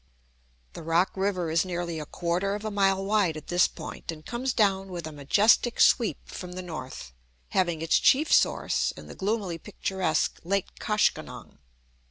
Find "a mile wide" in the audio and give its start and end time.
2.65-3.37